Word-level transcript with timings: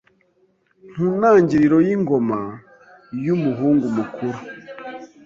mu 0.95 1.07
ntangiriro 1.17 1.77
yingoma 1.87 2.39
yumuhungu 3.25 3.85
Mukuru 3.97 4.39